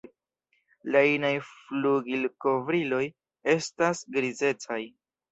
La 0.93 1.01
inaj 1.09 1.29
flugilkovriloj 1.49 3.01
estas 3.53 4.01
grizecaj. 4.17 4.79